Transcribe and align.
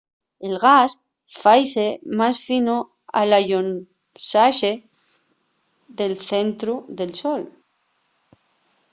el 0.45 0.53
gas 0.65 0.91
faise 1.41 1.87
más 2.19 2.35
fino 2.47 2.75
al 3.19 3.29
allonxase 3.39 4.71
del 5.99 6.13
centru 6.29 6.75
del 6.97 7.11
sol 7.21 7.41